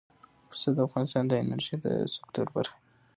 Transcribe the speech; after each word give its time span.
پسه 0.49 0.69
د 0.75 0.77
افغانستان 0.87 1.23
د 1.27 1.33
انرژۍ 1.43 1.75
د 1.85 1.87
سکتور 2.13 2.47
برخه 2.55 2.75
ده. 2.77 2.81